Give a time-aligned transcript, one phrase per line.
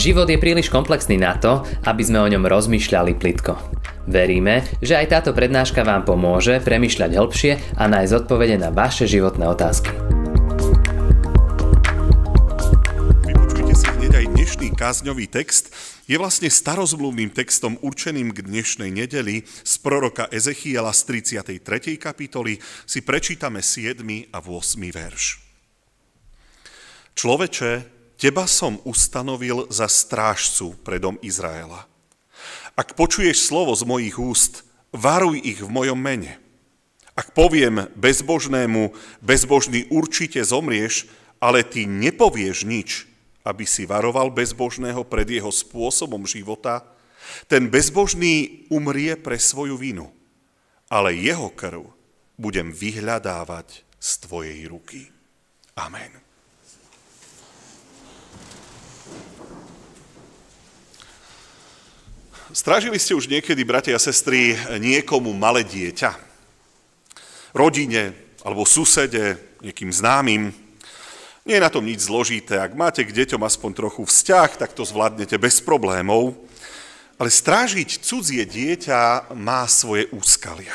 [0.00, 3.52] Život je príliš komplexný na to, aby sme o ňom rozmýšľali plitko.
[4.08, 9.44] Veríme, že aj táto prednáška vám pomôže premyšľať hĺbšie a nájsť odpovede na vaše životné
[9.44, 9.92] otázky.
[13.28, 15.68] Vypočujte si hneď aj dnešný kázňový text.
[16.08, 22.00] Je vlastne starozmluvným textom určeným k dnešnej nedeli z proroka Ezechiela z 33.
[22.00, 22.56] kapitoly.
[22.88, 24.00] Si prečítame 7.
[24.32, 24.80] a 8.
[24.96, 25.44] verš.
[27.20, 31.88] Človeče, Teba som ustanovil za strážcu pre dom Izraela.
[32.76, 34.60] Ak počuješ slovo z mojich úst,
[34.92, 36.36] varuj ich v mojom mene.
[37.16, 38.92] Ak poviem bezbožnému,
[39.24, 41.08] bezbožný určite zomrieš,
[41.40, 43.08] ale ty nepovieš nič,
[43.40, 46.84] aby si varoval bezbožného pred jeho spôsobom života,
[47.48, 50.12] ten bezbožný umrie pre svoju vinu,
[50.92, 51.88] ale jeho krv
[52.36, 55.08] budem vyhľadávať z tvojej ruky.
[55.80, 56.29] Amen.
[62.50, 66.18] Strážili ste už niekedy, bratia a sestry, niekomu malé dieťa?
[67.54, 68.10] Rodine,
[68.42, 70.50] alebo susede, niekým známym?
[71.46, 72.58] Nie je na tom nič zložité.
[72.58, 76.34] Ak máte k deťom aspoň trochu vzťah, tak to zvládnete bez problémov.
[77.22, 80.74] Ale strážiť cudzie dieťa má svoje úskalia.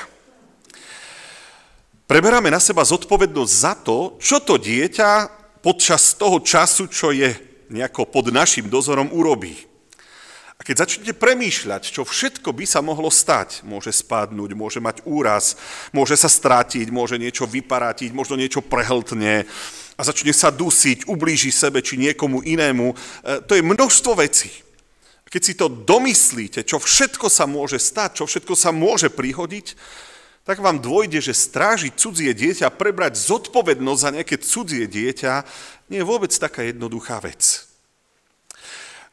[2.07, 5.27] Preberáme na seba zodpovednosť za to, čo to dieťa
[5.59, 7.35] počas toho času, čo je
[7.67, 9.74] nejako pod našim dozorom, urobí.
[10.65, 15.53] Keď začnete premýšľať, čo všetko by sa mohlo stať, môže spadnúť, môže mať úraz,
[15.93, 19.45] môže sa strátiť, môže niečo vyparátiť, možno niečo prehltne
[19.93, 22.95] a začne sa dusiť, ublíži sebe či niekomu inému, e,
[23.45, 24.49] to je množstvo vecí.
[25.29, 29.77] Keď si to domyslíte, čo všetko sa môže stať, čo všetko sa môže prihodiť,
[30.49, 35.33] tak vám dôjde, že strážiť cudzie dieťa, prebrať zodpovednosť za nejaké cudzie dieťa,
[35.93, 37.64] nie je vôbec taká jednoduchá vec.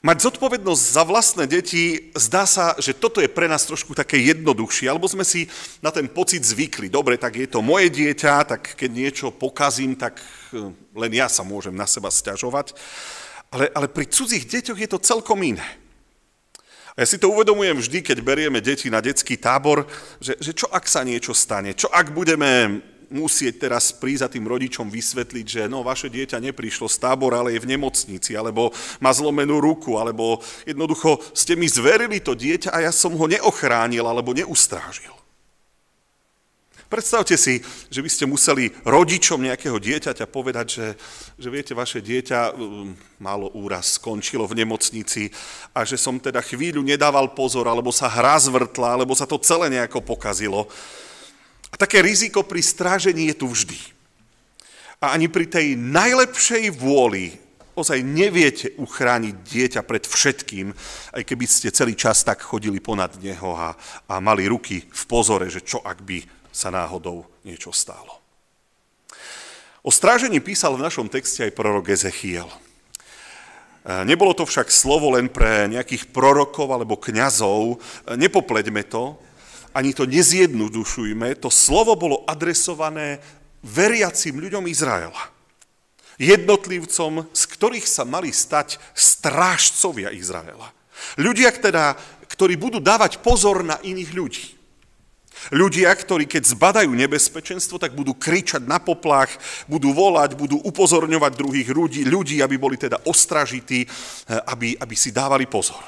[0.03, 4.91] Mať zodpovednosť za vlastné deti, zdá sa, že toto je pre nás trošku také jednoduchšie,
[4.91, 5.47] alebo sme si
[5.79, 6.91] na ten pocit zvykli.
[6.91, 11.47] Dobre, tak je to moje dieťa, tak keď niečo pokazím, tak eh, len ja sa
[11.47, 12.75] môžem na seba stiažovať.
[13.55, 15.63] Ale, ale pri cudzích deťoch je to celkom iné.
[16.99, 19.87] A ja si to uvedomujem vždy, keď berieme deti na detský tábor,
[20.19, 22.83] že, že čo ak sa niečo stane, čo ak budeme
[23.13, 27.55] musieť teraz prísť za tým rodičom vysvetliť, že no, vaše dieťa neprišlo z tábora, ale
[27.55, 32.89] je v nemocnici, alebo má zlomenú ruku, alebo jednoducho ste mi zverili to dieťa a
[32.89, 35.13] ja som ho neochránil alebo neustrážil.
[36.93, 40.87] Predstavte si, že by ste museli rodičom nejakého dieťaťa povedať, že,
[41.41, 45.33] že viete, vaše dieťa um, malo úraz, skončilo v nemocnici
[45.73, 49.73] a že som teda chvíľu nedával pozor, alebo sa hra zvrtla, alebo sa to celé
[49.73, 50.69] nejako pokazilo.
[51.73, 53.81] A také riziko pri strážení je tu vždy.
[55.03, 57.35] A ani pri tej najlepšej vôli
[57.73, 60.77] ozaj neviete uchrániť dieťa pred všetkým,
[61.17, 63.73] aj keby ste celý čas tak chodili ponad neho a,
[64.09, 66.21] a mali ruky v pozore, že čo ak by
[66.53, 68.21] sa náhodou niečo stálo.
[69.83, 72.47] O strážení písal v našom texte aj prorok Ezechiel.
[72.47, 72.57] E,
[74.07, 77.83] nebolo to však slovo len pre nejakých prorokov alebo kňazov.
[78.07, 79.19] E, nepopleďme to,
[79.73, 83.21] ani to nezjednodušujme, to slovo bolo adresované
[83.65, 85.33] veriacim ľuďom Izraela.
[86.21, 90.71] Jednotlivcom, z ktorých sa mali stať strážcovia Izraela.
[91.19, 91.97] Ľudia, teda,
[92.29, 94.47] ktorí budú dávať pozor na iných ľudí.
[95.51, 99.33] Ľudia, ktorí keď zbadajú nebezpečenstvo, tak budú kričať na poplach,
[99.67, 103.83] budú volať, budú upozorňovať druhých ľudí, ľudí aby boli teda ostražití,
[104.47, 105.83] aby, aby si dávali pozor.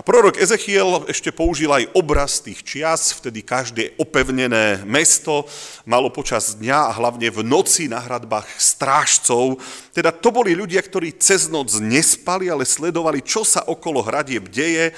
[0.00, 5.44] A prorok Ezechiel ešte použil aj obraz tých čias, vtedy každé opevnené mesto
[5.84, 9.60] malo počas dňa a hlavne v noci na hradbách strážcov.
[9.92, 14.96] Teda to boli ľudia, ktorí cez noc nespali, ale sledovali, čo sa okolo hradieb deje,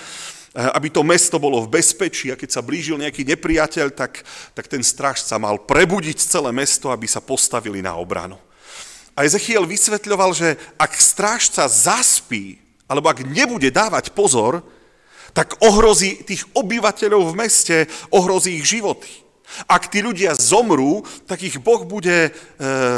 [0.55, 4.23] aby to mesto bolo v bezpečí a keď sa blížil nejaký nepriateľ, tak,
[4.55, 8.39] tak ten strážca mal prebudiť celé mesto, aby sa postavili na obranu.
[9.19, 14.63] A Ezechiel vysvetľoval, že ak strážca zaspí, alebo ak nebude dávať pozor,
[15.33, 17.77] tak ohrozí tých obyvateľov v meste,
[18.13, 19.09] ohrozí ich životy.
[19.69, 22.31] Ak tí ľudia zomrú, tak ich Boh bude e,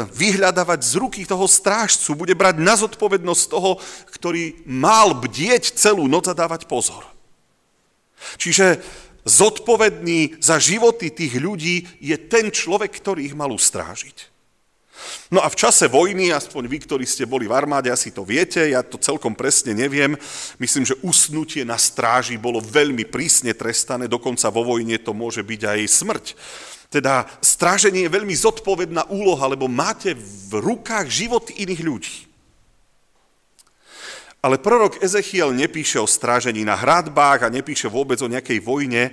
[0.07, 3.75] vyhľadávať z ruky toho strážcu, bude brať na zodpovednosť toho,
[4.15, 7.03] ktorý mal bdieť celú noc a dávať pozor.
[8.39, 8.79] Čiže
[9.27, 14.34] zodpovedný za životy tých ľudí je ten človek, ktorý ich mal ustrážiť.
[15.33, 18.61] No a v čase vojny, aspoň vy, ktorí ste boli v armáde, asi to viete,
[18.61, 20.13] ja to celkom presne neviem,
[20.61, 25.61] myslím, že usnutie na stráži bolo veľmi prísne trestané, dokonca vo vojne to môže byť
[25.65, 26.25] aj smrť.
[26.93, 32.15] Teda stráženie je veľmi zodpovedná úloha, lebo máte v rukách život iných ľudí.
[34.45, 39.09] Ale prorok Ezechiel nepíše o strážení na hradbách a nepíše vôbec o nejakej vojne.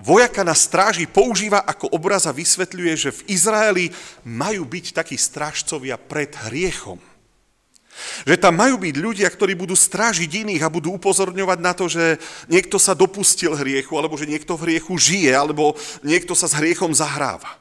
[0.00, 3.86] Vojaka na stráži používa ako obraz a vysvetľuje, že v Izraeli
[4.26, 6.98] majú byť takí strážcovia pred hriechom.
[8.24, 12.18] Že tam majú byť ľudia, ktorí budú strážiť iných a budú upozorňovať na to, že
[12.48, 16.90] niekto sa dopustil hriechu, alebo že niekto v hriechu žije, alebo niekto sa s hriechom
[16.96, 17.60] zahráva.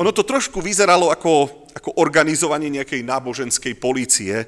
[0.00, 4.46] Ono to trošku vyzeralo ako, ako organizovanie nejakej náboženskej policie, e,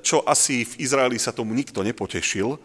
[0.00, 2.56] čo asi v Izraeli sa tomu nikto nepotešil.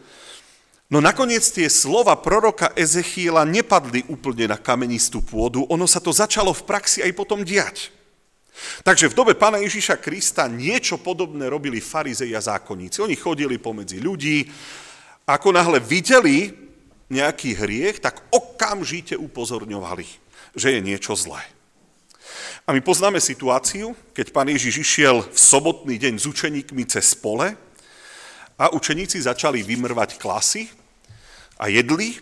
[0.92, 6.52] No nakoniec tie slova proroka Ezechiela nepadli úplne na kamenistú pôdu, ono sa to začalo
[6.52, 7.90] v praxi aj potom diať.
[8.86, 13.02] Takže v dobe pána Ježíša Krista niečo podobné robili farizei a zákonníci.
[13.02, 14.46] Oni chodili pomedzi ľudí,
[15.26, 16.54] ako náhle videli
[17.10, 20.06] nejaký hriech, tak okamžite upozorňovali,
[20.54, 21.42] že je niečo zlé.
[22.64, 27.58] A my poznáme situáciu, keď pán Ježiš išiel v sobotný deň s učeníkmi cez pole
[28.64, 30.72] a učeníci začali vymrvať klasy
[31.60, 32.16] a jedli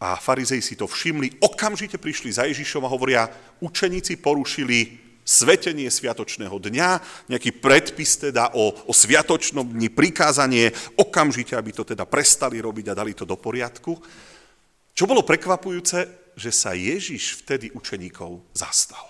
[0.00, 3.28] a farizej si to všimli, okamžite prišli za Ježišom a hovoria,
[3.60, 4.96] učeníci porušili
[5.28, 6.88] svetenie sviatočného dňa,
[7.28, 12.96] nejaký predpis teda o, o sviatočnom dni, prikázanie, okamžite, aby to teda prestali robiť a
[12.96, 13.92] dali to do poriadku.
[14.96, 19.04] Čo bolo prekvapujúce, že sa Ježiš vtedy učeníkov zastal.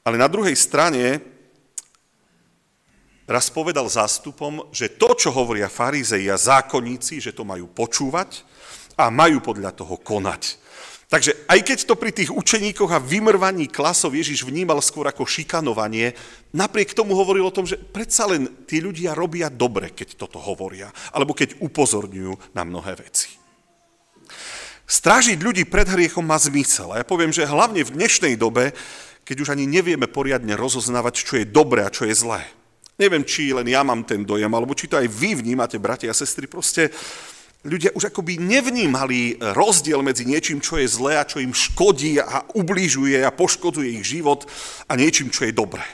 [0.00, 1.20] Ale na druhej strane
[3.28, 8.42] raz povedal zástupom, že to, čo hovoria farizei a zákonníci, že to majú počúvať
[8.96, 10.66] a majú podľa toho konať.
[11.08, 16.12] Takže aj keď to pri tých učeníkoch a vymrvaní klasov Ježiš vnímal skôr ako šikanovanie,
[16.52, 20.92] napriek tomu hovoril o tom, že predsa len tí ľudia robia dobre, keď toto hovoria,
[21.16, 23.32] alebo keď upozorňujú na mnohé veci.
[24.84, 26.92] Strážiť ľudí pred hriechom má zmysel.
[26.92, 28.76] A ja poviem, že hlavne v dnešnej dobe,
[29.24, 32.44] keď už ani nevieme poriadne rozoznávať, čo je dobré a čo je zlé.
[32.98, 36.18] Neviem, či len ja mám ten dojem, alebo či to aj vy vnímate, bratia a
[36.18, 36.90] sestry, proste
[37.62, 42.42] ľudia už akoby nevnímali rozdiel medzi niečím, čo je zlé a čo im škodí a
[42.58, 44.50] ubližuje a poškodzuje ich život
[44.90, 45.86] a niečím, čo je dobré.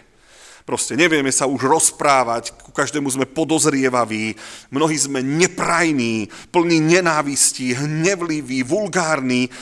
[0.65, 4.33] Proste nevieme sa už rozprávať, ku každému sme podozrievaví,
[4.73, 9.53] mnohí sme neprajní, plní nenávistí, hnevliví, vulgárni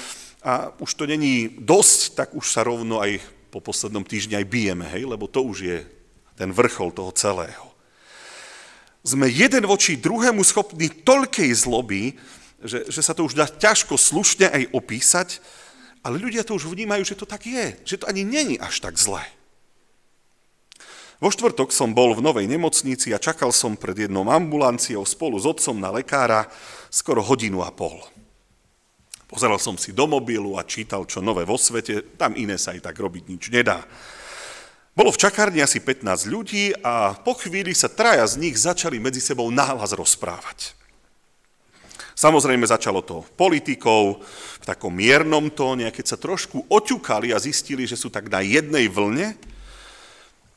[0.47, 3.19] a už to není dosť, tak už sa rovno aj
[3.51, 5.79] po poslednom týždni aj bijeme, hej, lebo to už je
[6.43, 7.73] ten vrchol toho celého
[9.03, 12.15] sme jeden voči druhému schopní toľkej zloby,
[12.63, 15.29] že, že sa to už dá ťažko slušne aj opísať,
[16.07, 18.95] ale ľudia to už vnímajú, že to tak je, že to ani není až tak
[18.95, 19.27] zlé.
[21.23, 25.47] Vo štvrtok som bol v novej nemocnici a čakal som pred jednou ambulanciou spolu s
[25.47, 26.51] otcom na lekára
[26.91, 28.03] skoro hodinu a pol.
[29.31, 32.91] Pozeral som si do mobilu a čítal, čo nové vo svete, tam iné sa aj
[32.91, 33.87] tak robiť nič nedá.
[34.93, 39.25] Bolo v čakárni asi 15 ľudí a po chvíli sa traja z nich začali medzi
[39.25, 40.77] sebou náhlas rozprávať.
[42.13, 44.21] Samozrejme začalo to politikou,
[44.61, 48.85] v takom miernom tóne, keď sa trošku oťukali a zistili, že sú tak na jednej
[48.93, 49.33] vlne,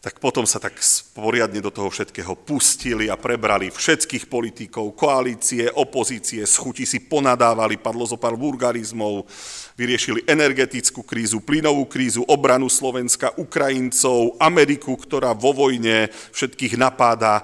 [0.03, 0.77] tak potom sa tak
[1.17, 7.81] poriadne do toho všetkého pustili a prebrali všetkých politikov, koalície, opozície, z chuti si ponadávali,
[7.81, 9.25] padlo zo pár vulgarizmov,
[9.75, 17.43] vyriešili energetickú krízu, plynovú krízu, obranu Slovenska, Ukrajincov, Ameriku, ktorá vo vojne všetkých napáda.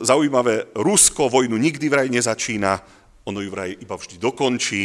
[0.00, 2.80] zaujímavé, Rusko vojnu nikdy vraj nezačína,
[3.28, 4.82] ono ju vraj iba vždy dokončí.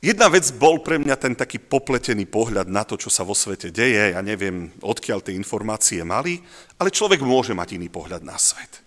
[0.00, 3.68] Jedna vec bol pre mňa ten taký popletený pohľad na to, čo sa vo svete
[3.68, 4.16] deje.
[4.16, 6.40] Ja neviem, odkiaľ tie informácie mali,
[6.80, 8.80] ale človek môže mať iný pohľad na svet.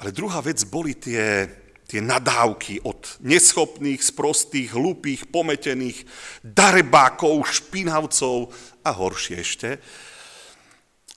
[0.00, 1.44] Ale druhá vec boli tie,
[1.90, 6.06] tie nadávky od neschopných, sprostých, hlúpých, pometených,
[6.46, 8.54] darebákov, špinavcov
[8.86, 9.70] a horšie ešte.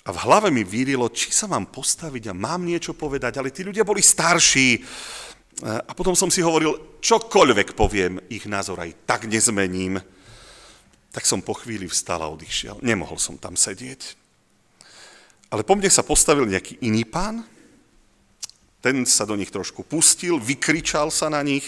[0.03, 3.61] A v hlave mi vírilo, či sa mám postaviť a mám niečo povedať, ale tí
[3.61, 4.81] ľudia boli starší,
[5.61, 10.01] a potom som si hovoril, čokoľvek poviem, ich názor aj tak nezmením.
[11.13, 12.81] Tak som po chvíli vstal a odišiel.
[12.81, 14.17] Nemohol som tam sedieť.
[15.53, 17.45] Ale po mne sa postavil nejaký iný pán,
[18.83, 21.63] ten sa do nich trošku pustil, vykričal sa na nich,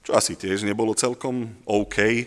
[0.00, 2.24] čo asi tiež nebolo celkom OK,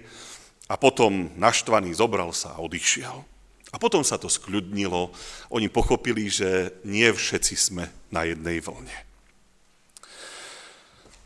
[0.70, 3.28] a potom naštvaný zobral sa a odišiel.
[3.72, 5.12] A potom sa to skľudnilo,
[5.52, 8.96] oni pochopili, že nie všetci sme na jednej vlne.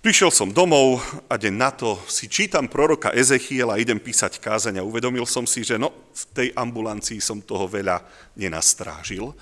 [0.05, 4.85] Prišiel som domov a deň na to si čítam proroka Ezechiela idem písať kázeň a
[4.85, 8.05] uvedomil som si, že no, v tej ambulancii som toho veľa
[8.37, 9.33] nenastrážil.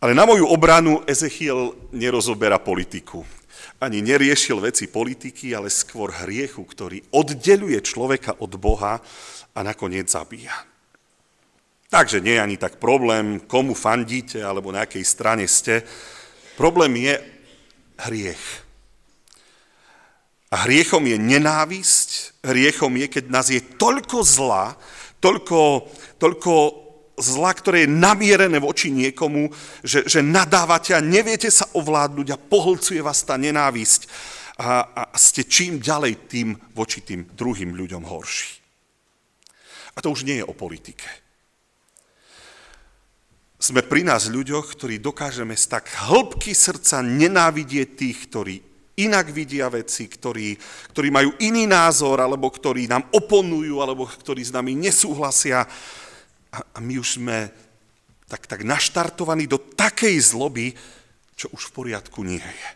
[0.00, 3.20] Ale na moju obranu Ezechiel nerozoberá politiku.
[3.76, 8.96] Ani neriešil veci politiky, ale skôr hriechu, ktorý oddeluje človeka od Boha
[9.52, 10.56] a nakoniec zabíja.
[11.92, 15.84] Takže nie je ani tak problém, komu fandíte alebo na akej strane ste.
[16.56, 17.20] Problém je
[18.08, 18.44] hriech.
[20.48, 24.80] A hriechom je nenávisť, hriechom je, keď nás je toľko zla,
[25.20, 26.52] toľko, toľko
[27.20, 29.52] zla, ktoré je namierené voči niekomu,
[29.84, 34.08] že, že nadávate a neviete sa ovládnuť a pohlcuje vás tá nenávisť
[34.60, 38.60] a, a ste čím ďalej tým voči tým druhým ľuďom horší.
[39.96, 41.08] A to už nie je o politike.
[43.60, 48.54] Sme pri nás ľuďoch, ktorí dokážeme z tak hĺbky srdca nenávidieť tých, ktorí
[49.04, 50.56] inak vidia veci, ktorí,
[50.92, 55.64] ktorí majú iný názor, alebo ktorí nám oponujú, alebo ktorí s nami nesúhlasia.
[56.50, 57.50] A, a my už sme
[58.30, 60.74] tak, tak naštartovaní do takej zloby,
[61.34, 62.68] čo už v poriadku nie je.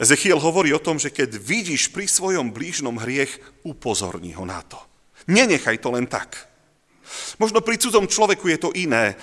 [0.00, 4.80] Ezechiel hovorí o tom, že keď vidíš pri svojom blížnom hriech, upozorni ho na to.
[5.28, 6.48] Nenechaj to len tak.
[7.36, 9.14] Možno pri cudzom človeku je to iné.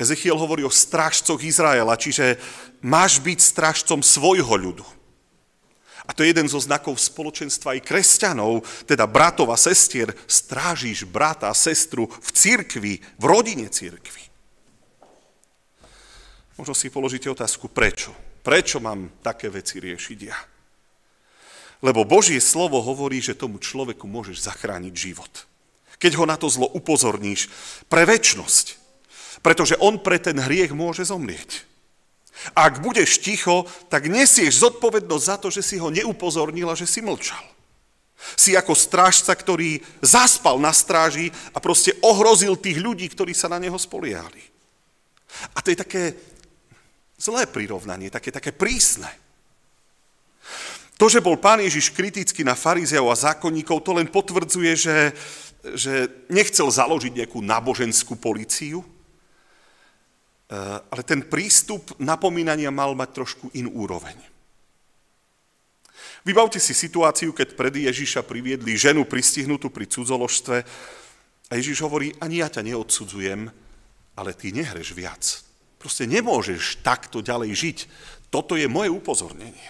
[0.00, 2.40] Ezechiel hovorí o strážcoch Izraela, čiže
[2.82, 4.86] máš byť strážcom svojho ľudu.
[6.04, 11.48] A to je jeden zo znakov spoločenstva aj kresťanov, teda bratov a sestier, strážiš brata
[11.48, 14.20] a sestru v cirkvi, v rodine cirkvi.
[16.60, 18.12] Možno si položíte otázku, prečo?
[18.44, 20.36] Prečo mám také veci riešiť ja?
[21.80, 25.32] Lebo Božie slovo hovorí, že tomu človeku môžeš zachrániť život.
[25.96, 27.48] Keď ho na to zlo upozorníš
[27.88, 28.76] pre väčnosť,
[29.40, 31.64] pretože on pre ten hriech môže zomrieť.
[32.52, 37.00] Ak budeš ticho, tak nesieš zodpovednosť za to, že si ho neupozornil a že si
[37.00, 37.40] mlčal.
[38.34, 43.60] Si ako strážca, ktorý zaspal na stráži a proste ohrozil tých ľudí, ktorí sa na
[43.60, 44.40] neho spoliehali.
[45.54, 46.02] A to je také
[47.18, 49.08] zlé prirovnanie, také, také prísne.
[50.94, 54.98] To, že bol pán Ježiš kritický na farizeov a zákonníkov, to len potvrdzuje, že,
[55.74, 55.92] že
[56.30, 58.86] nechcel založiť nejakú náboženskú policiu,
[60.90, 64.14] ale ten prístup napomínania mal mať trošku inú úroveň.
[66.24, 70.56] Vybavte si situáciu, keď pred Ježiša priviedli ženu pristihnutú pri cudzoložstve
[71.48, 73.52] a Ježiš hovorí, ani ja ťa neodsudzujem,
[74.16, 75.44] ale ty nehreš viac.
[75.76, 77.78] Proste nemôžeš takto ďalej žiť.
[78.32, 79.68] Toto je moje upozornenie.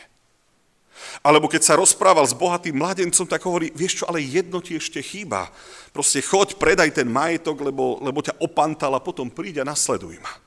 [1.27, 5.03] Alebo keď sa rozprával s bohatým mladencom, tak hovorí, vieš čo, ale jedno ti ešte
[5.03, 5.51] chýba.
[5.91, 10.44] Proste choď, predaj ten majetok, lebo, lebo ťa opantal potom príď a nasleduj ma.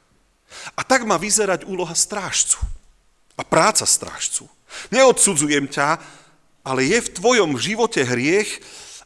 [0.76, 2.62] A tak má vyzerať úloha strážcu
[3.38, 4.50] a práca strážcu.
[4.90, 6.00] Neodsudzujem ťa,
[6.66, 8.60] ale je v tvojom živote hriech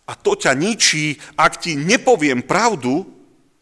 [0.09, 3.05] a to ťa ničí, ak ti nepoviem pravdu,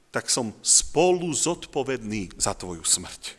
[0.09, 3.37] tak som spolu zodpovedný za tvoju smrť.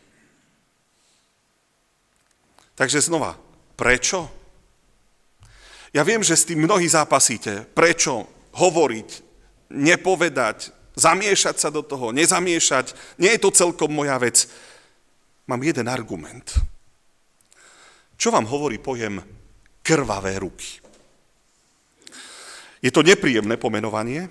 [2.78, 3.36] Takže znova,
[3.74, 4.30] prečo?
[5.90, 7.66] Ja viem, že s tým mnohí zápasíte.
[7.74, 9.08] Prečo hovoriť,
[9.74, 14.50] nepovedať, Zamiešať sa do toho, nezamiešať, nie je to celkom moja vec.
[15.46, 16.46] Mám jeden argument.
[18.20, 19.22] Čo vám hovorí pojem
[19.80, 20.82] krvavé ruky?
[22.80, 24.28] Je to nepríjemné pomenovanie,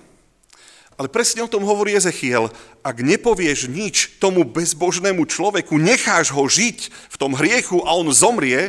[1.00, 2.52] ale presne o tom hovorí Ezechiel.
[2.84, 8.68] Ak nepovieš nič tomu bezbožnému človeku, necháš ho žiť v tom hriechu a on zomrie,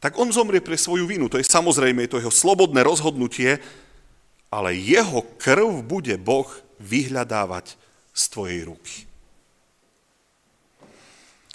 [0.00, 1.28] tak on zomrie pre svoju vinu.
[1.28, 3.60] To je samozrejme, je to jeho slobodné rozhodnutie,
[4.48, 6.48] ale jeho krv bude Boh
[6.80, 7.76] vyhľadávať
[8.16, 8.96] z tvojej ruky.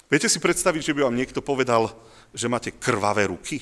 [0.06, 1.90] Viete si predstaviť, že by vám niekto povedal,
[2.30, 3.58] že máte krvavé ruky?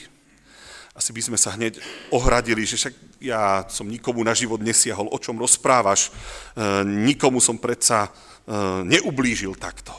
[0.94, 1.80] Asi by sme sa hneď
[2.14, 6.10] ohradili, že však ja som nikomu na život nesiahol, o čom rozprávaš, e,
[6.86, 8.10] nikomu som predsa e,
[8.86, 9.90] neublížil takto.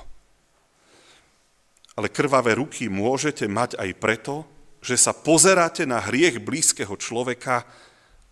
[1.99, 4.47] Ale krvavé ruky môžete mať aj preto,
[4.79, 7.65] že sa pozeráte na hriech blízkeho človeka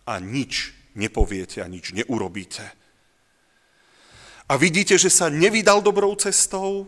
[0.06, 2.83] a nič nepoviete a nič neurobíte
[4.44, 6.84] a vidíte, že sa nevydal dobrou cestou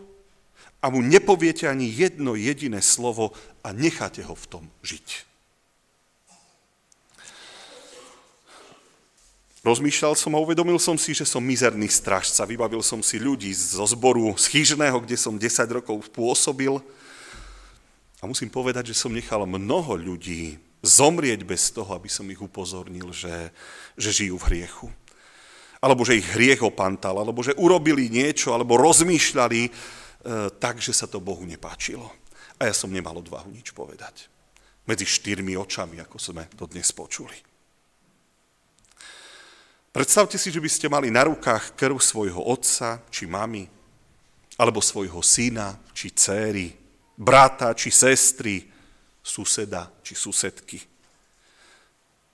[0.77, 3.33] a mu nepoviete ani jedno jediné slovo
[3.65, 5.25] a necháte ho v tom žiť.
[9.65, 12.47] Rozmýšľal som a uvedomil som si, že som mizerný strážca.
[12.47, 15.43] Vybavil som si ľudí zo zboru z Chyžného, kde som 10
[15.81, 16.79] rokov pôsobil.
[18.21, 23.11] A musím povedať, že som nechal mnoho ľudí zomrieť bez toho, aby som ich upozornil,
[23.11, 23.51] že,
[23.99, 24.87] že žijú v hriechu
[25.81, 29.71] alebo že ich hriech opantal, alebo že urobili niečo, alebo rozmýšľali e,
[30.57, 32.09] tak, že sa to Bohu nepáčilo.
[32.57, 34.25] A ja som nemal odvahu nič povedať.
[34.89, 37.37] Medzi štyrmi očami, ako sme to dnes počuli.
[39.93, 43.65] Predstavte si, že by ste mali na rukách krv svojho otca či mamy,
[44.57, 46.73] alebo svojho syna či céry,
[47.17, 48.65] brata či sestry,
[49.21, 50.96] suseda či susedky.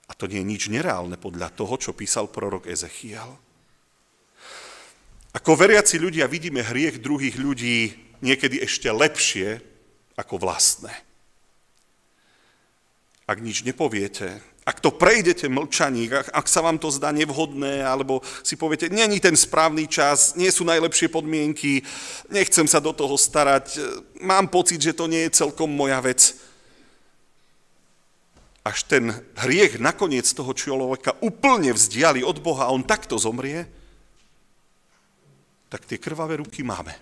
[0.08, 3.40] A to nie je nič nereálne podľa toho, čo písal prorok Ezechiel.
[5.34, 9.58] Ako veriaci ľudia vidíme hriech druhých ľudí niekedy ešte lepšie
[10.14, 10.94] ako vlastné.
[13.26, 18.24] Ak nič nepoviete, ak to prejdete mlčaní, ak, ak sa vám to zdá nevhodné, alebo
[18.44, 21.84] si poviete, není ten správny čas, nie sú najlepšie podmienky,
[22.32, 23.80] nechcem sa do toho starať,
[24.24, 26.36] mám pocit, že to nie je celkom moja vec.
[28.64, 33.68] Až ten hriech nakoniec toho človeka úplne vzdiali od Boha a on takto zomrie,
[35.68, 36.96] tak tie krvavé ruky máme.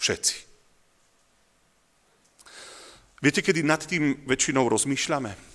[0.00, 0.36] Všetci.
[3.20, 5.54] Viete, kedy nad tým väčšinou rozmýšľame?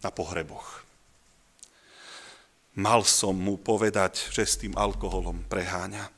[0.00, 0.84] na pohreboch.
[2.76, 6.08] Mal som mu povedať, že s tým alkoholom preháňa.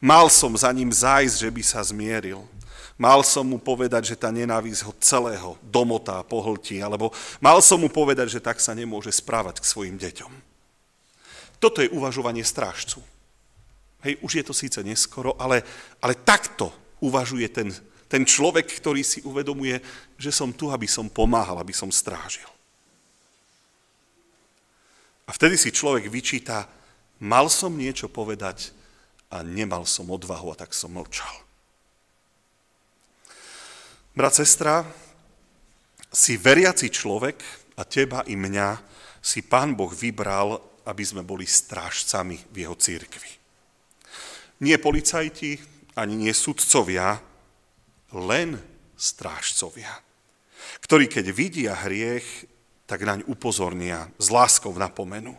[0.00, 2.40] Mal som za ním zájsť, že by sa zmieril.
[2.96, 7.12] Mal som mu povedať, že tá nenávisť ho celého domotá, pohltí, alebo
[7.44, 10.32] mal som mu povedať, že tak sa nemôže správať k svojim deťom.
[11.60, 13.04] Toto je uvažovanie strážcu.
[14.00, 15.60] Hej, už je to síce neskoro, ale,
[16.00, 16.72] ale takto
[17.04, 17.68] uvažuje ten,
[18.08, 19.76] ten človek, ktorý si uvedomuje,
[20.16, 22.48] že som tu, aby som pomáhal, aby som strážil.
[25.26, 26.64] A vtedy si človek vyčíta,
[27.20, 28.72] mal som niečo povedať
[29.28, 31.45] a nemal som odvahu a tak som mlčal.
[34.16, 34.80] Brat, sestra,
[36.08, 37.36] si veriaci človek
[37.76, 38.80] a teba i mňa
[39.20, 40.56] si Pán Boh vybral,
[40.88, 43.28] aby sme boli strážcami v jeho církvi.
[44.64, 45.60] Nie policajti,
[46.00, 47.20] ani nie sudcovia,
[48.16, 48.56] len
[48.96, 49.92] strážcovia,
[50.80, 52.48] ktorí keď vidia hriech,
[52.88, 55.36] tak naň upozornia, s láskou napomenú.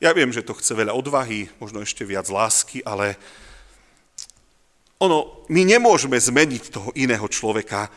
[0.00, 3.20] Ja viem, že to chce veľa odvahy, možno ešte viac lásky, ale
[5.04, 7.92] ono, my nemôžeme zmeniť toho iného človeka,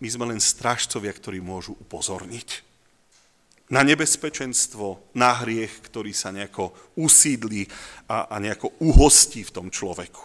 [0.00, 2.64] my sme len strážcovia, ktorí môžu upozorniť
[3.70, 7.70] na nebezpečenstvo, na hriech, ktorý sa nejako usídli
[8.10, 10.22] a, a nejako uhostí v tom človeku.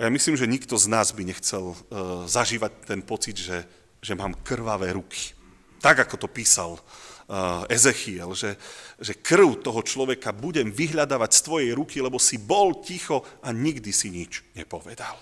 [0.00, 1.76] A ja myslím, že nikto z nás by nechcel uh,
[2.24, 3.68] zažívať ten pocit, že,
[4.00, 5.36] že mám krvavé ruky
[5.82, 6.78] tak ako to písal
[7.70, 8.58] Ezechiel, že,
[8.98, 13.88] že krv toho človeka budem vyhľadávať z tvojej ruky, lebo si bol ticho a nikdy
[13.94, 15.16] si nič nepovedal.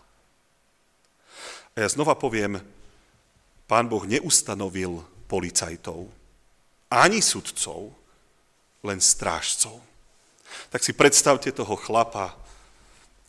[1.75, 2.59] A ja znova poviem,
[3.71, 6.11] pán Boh neustanovil policajtov,
[6.91, 7.95] ani sudcov,
[8.83, 9.79] len strážcov.
[10.75, 12.35] Tak si predstavte toho chlapa,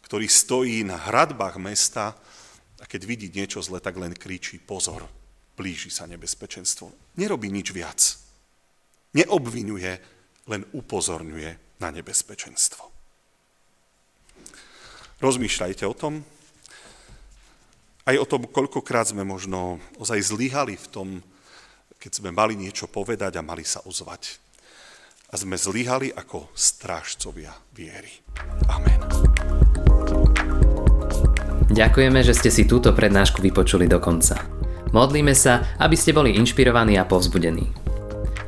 [0.09, 2.17] ktorý stojí na hradbách mesta
[2.81, 5.05] a keď vidí niečo zle, tak len kričí pozor,
[5.53, 7.15] blíži sa nebezpečenstvo.
[7.21, 8.20] Nerobí nič viac.
[9.11, 9.91] Neobvinuje,
[10.47, 12.83] len upozorňuje na nebezpečenstvo.
[15.21, 16.13] Rozmýšľajte o tom,
[18.01, 21.07] aj o tom, koľkokrát sme možno ozaj zlyhali v tom,
[22.01, 24.41] keď sme mali niečo povedať a mali sa ozvať.
[25.31, 28.11] A sme zlyhali ako strážcovia viery.
[28.67, 28.99] Amen.
[31.71, 34.43] Ďakujeme, že ste si túto prednášku vypočuli do konca.
[34.91, 37.80] Modlíme sa, aby ste boli inšpirovaní a povzbudení.